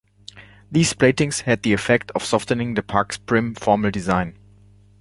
These 0.71 0.93
plantings 0.93 1.41
had 1.41 1.61
the 1.61 1.73
effect 1.73 2.09
of 2.15 2.23
softening 2.25 2.73
the 2.73 2.81
parks' 2.81 3.19
prim 3.19 3.53
formal 3.53 3.91
design. 3.91 4.35